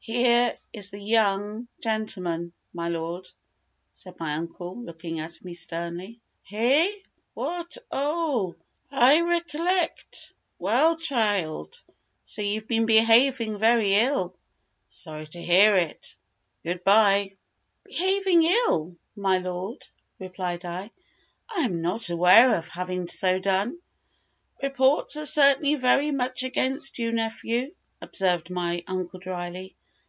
[0.00, 3.28] "Here is the young gentleman, my lord,"
[3.92, 6.18] said my uncle, looking at me sternly.
[6.44, 6.88] "Heh!
[7.34, 8.54] what oh!
[8.90, 10.32] I recollect.
[10.58, 11.82] Well, child,
[12.24, 14.34] so you've been behaving very ill
[14.88, 16.16] sorry to hear it.
[16.62, 17.36] Good bye."
[17.84, 19.86] "Behaving ill, my lord!"
[20.18, 20.90] replied I.
[21.54, 23.78] "I am not aware of having so done."
[24.62, 29.74] "Reports are certainly very much against you, nephew," observed my uncle dryly.